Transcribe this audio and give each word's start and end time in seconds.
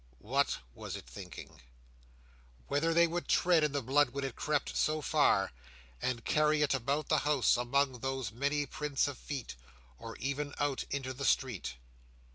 What 0.17 0.57
was 0.73 0.95
it 0.95 1.05
thinking? 1.05 1.61
Whether 2.67 2.91
they 2.91 3.05
would 3.05 3.27
tread 3.27 3.63
in 3.63 3.71
the 3.71 3.83
blood 3.83 4.09
when 4.09 4.23
it 4.23 4.35
crept 4.35 4.75
so 4.75 4.99
far, 4.99 5.51
and 6.01 6.25
carry 6.25 6.63
it 6.63 6.73
about 6.73 7.07
the 7.07 7.19
house 7.19 7.55
among 7.55 7.99
those 7.99 8.31
many 8.31 8.65
prints 8.65 9.07
of 9.07 9.15
feet, 9.19 9.55
or 9.99 10.15
even 10.15 10.55
out 10.59 10.85
into 10.89 11.13
the 11.13 11.23
street. 11.23 11.75